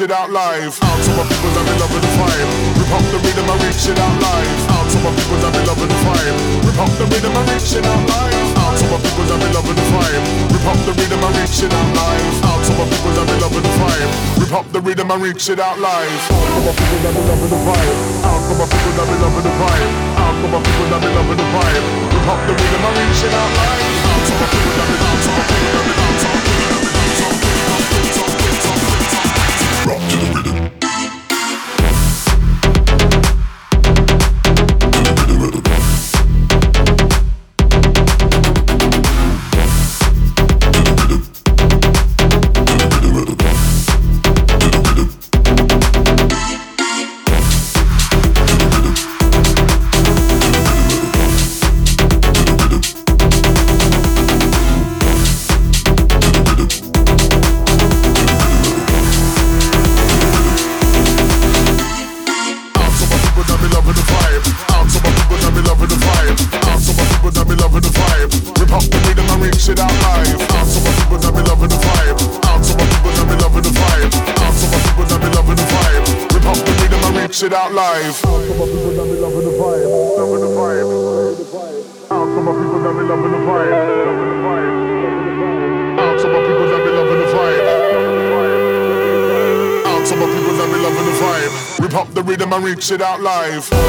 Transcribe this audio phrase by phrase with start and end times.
[0.00, 0.76] it out live.
[0.82, 2.50] Out to my people that be loving the vibe.
[2.76, 4.60] Rip up the rhythm and reach it out live.
[4.68, 6.36] Out to my people that be loving the vibe.
[6.66, 8.48] Rip up the rhythm and reach it out live.
[8.60, 10.24] Out to my people that be loving the vibe.
[10.52, 12.34] Rip up the rhythm and reach it out live.
[12.44, 14.10] Out to my people that be loving the vibe.
[14.36, 16.22] Rip up the rhythm and reach it out live.
[16.28, 17.96] Out to my people that be loving the vibe.
[18.26, 19.90] Out to my people that be loving the vibe.
[20.18, 21.84] Out to my people that be loving the vibe.
[22.10, 23.95] Rip up the rhythm and reach it out live.
[92.90, 93.85] It out live.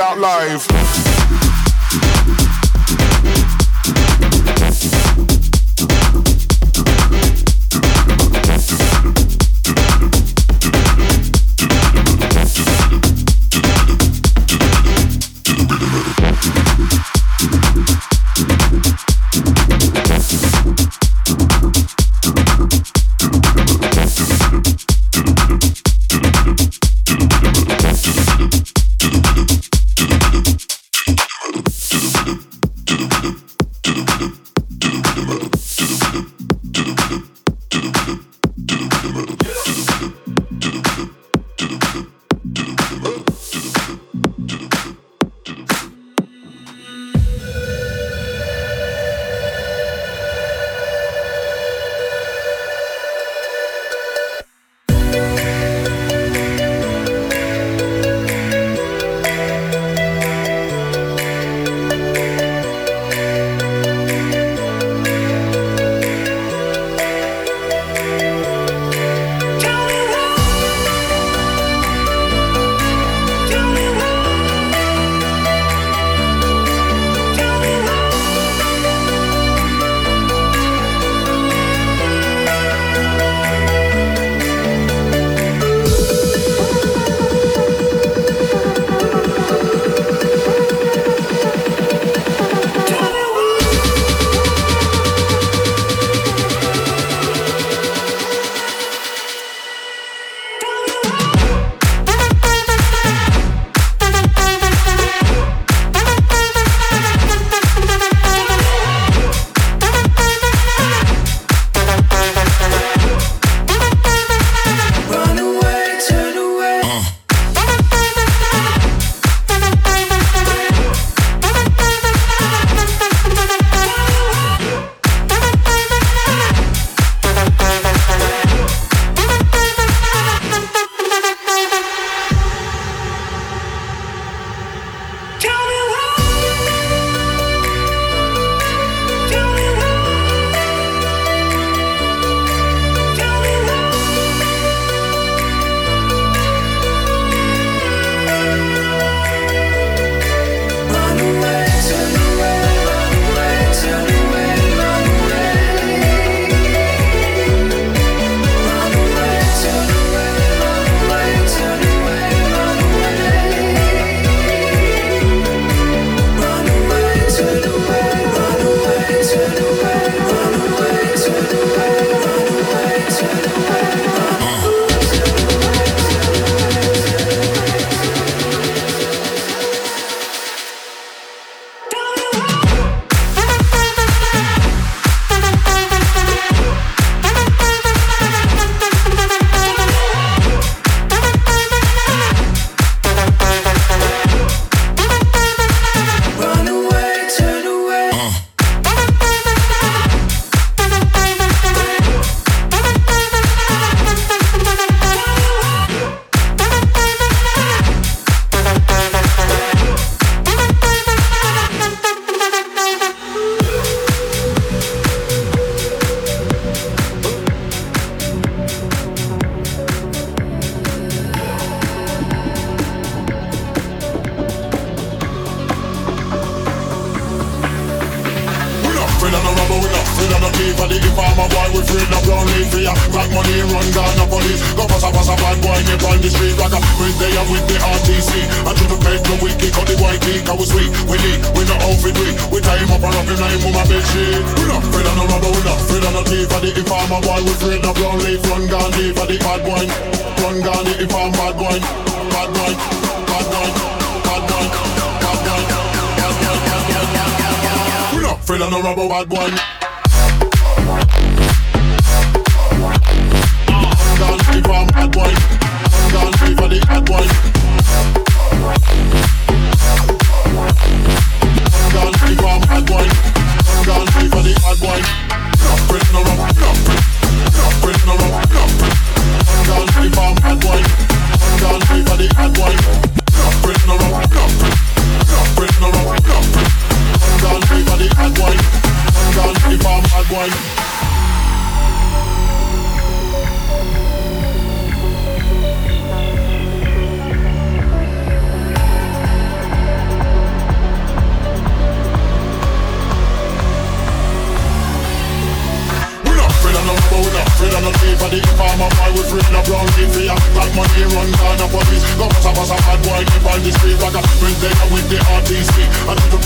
[0.00, 0.99] Out live.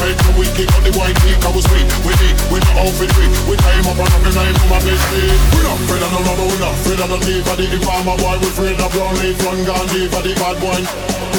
[0.04, 2.84] Paid for we kick on the white geek I was weak, we deep, we no
[2.84, 5.80] outfit weak We him up and up in line for my best feet We not
[5.80, 8.36] afraid of no robber, we not afraid of no thief For the informer boy.
[8.36, 10.76] We free the brown leaf Run deep for the bad boy.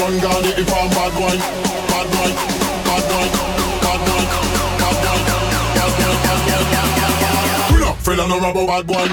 [0.02, 1.38] Run the inform bad boy.
[1.94, 2.30] Bad boy,
[2.90, 3.26] bad boy,
[3.86, 4.26] bad boy
[4.82, 5.22] Bad boy
[7.70, 9.06] We not afraid of no robber, bad boy.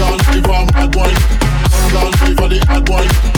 [0.00, 1.12] Gun free for bad boy.
[1.92, 3.37] Gun free for the bad boy.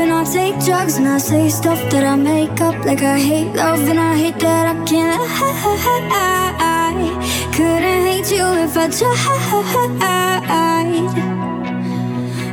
[0.00, 2.84] And I'll take drugs and I say stuff that I make up.
[2.84, 5.22] Like I hate love and I hate that I can't I
[7.56, 9.18] couldn't hate you if I tried.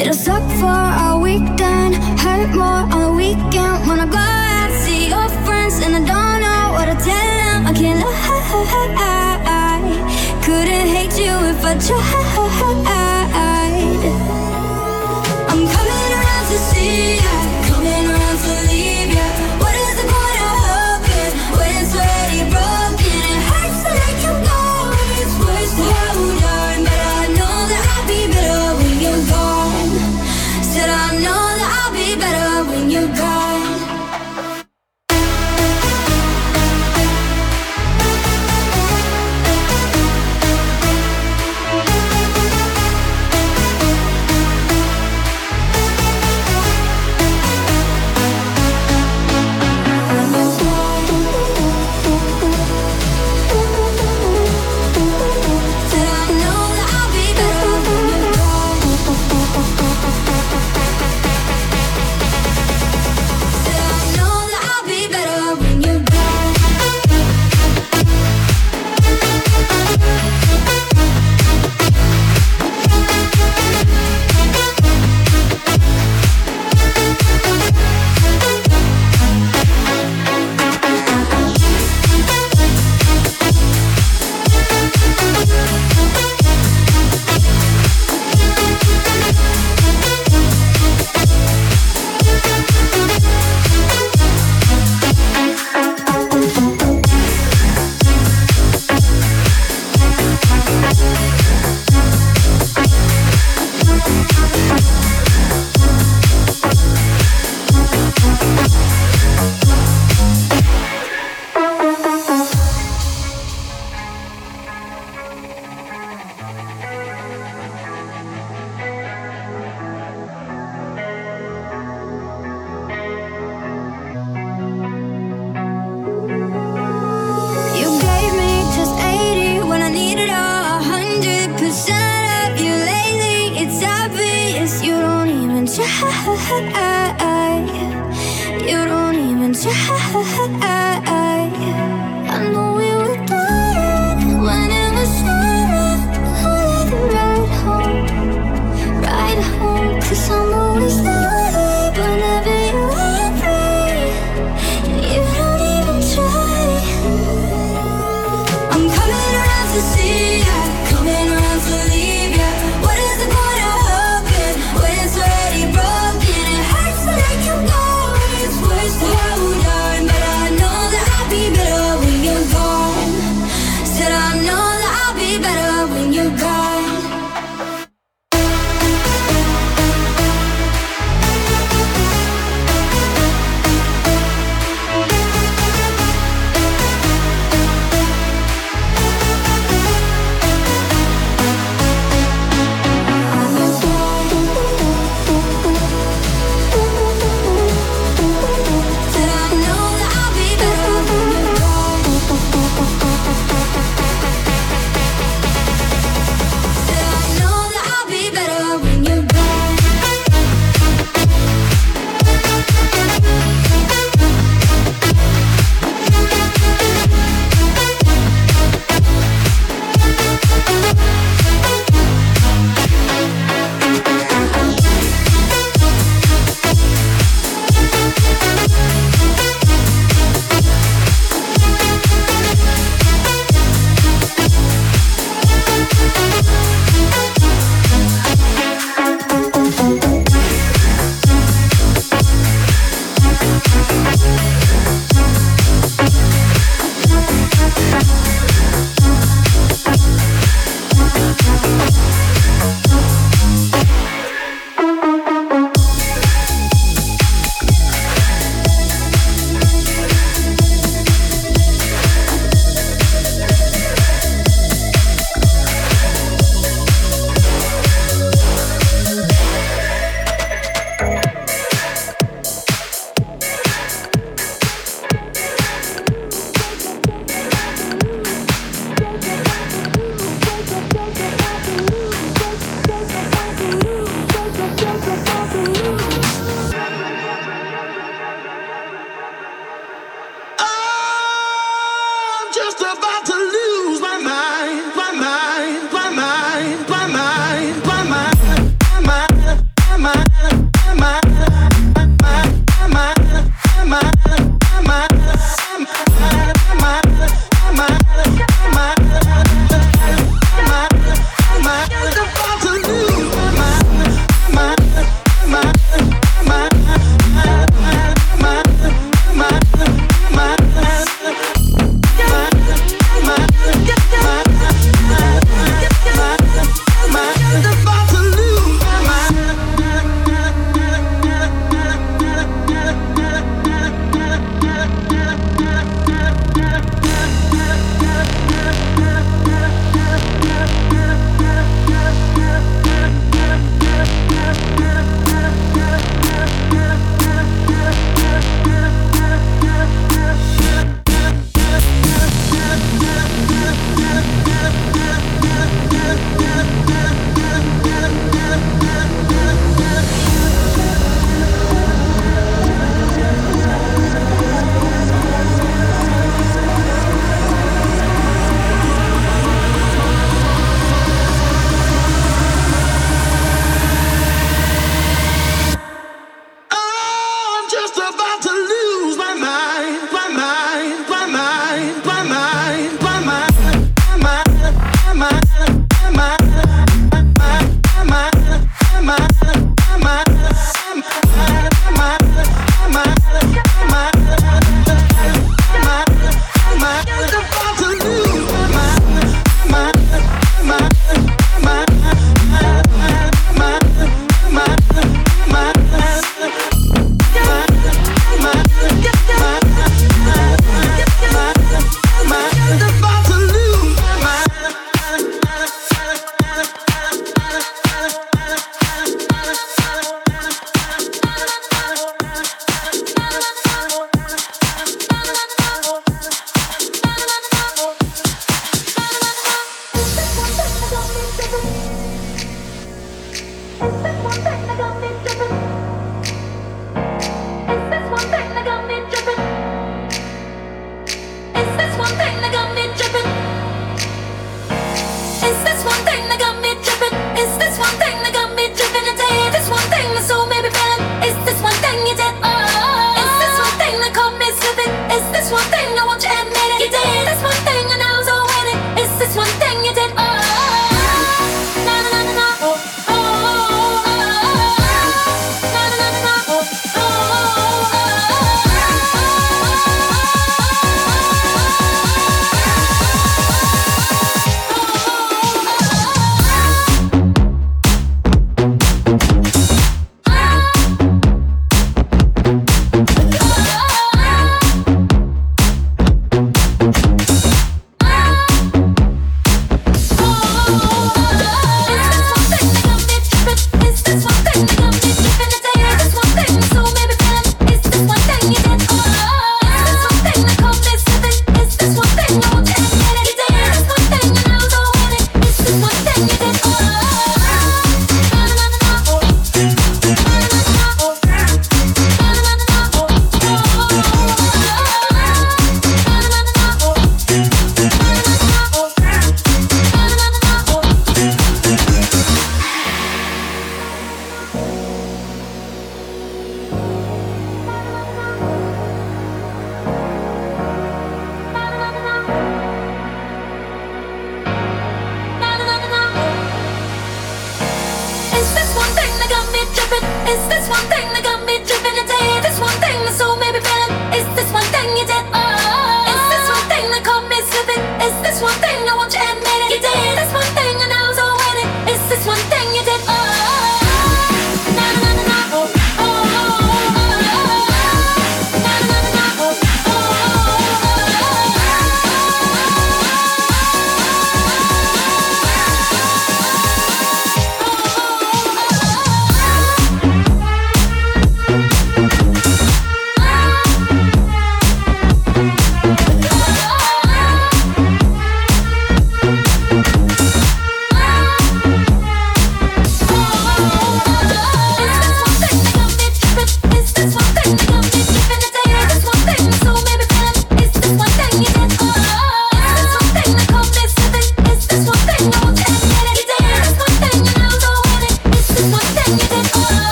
[0.00, 3.88] It'll suck for a weekend Hurt more on the weekend.
[3.88, 7.66] When I go out see your friends And I don't know what to tell them
[7.66, 8.12] I can't lie.
[10.42, 12.26] Couldn't hate you if I tried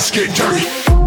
[0.00, 0.99] let's get dirty.